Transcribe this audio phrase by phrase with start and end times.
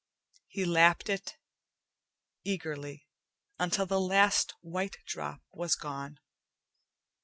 [0.47, 1.33] He lapped at it
[2.43, 3.05] eagerly,
[3.59, 6.17] until the last white drop was gone.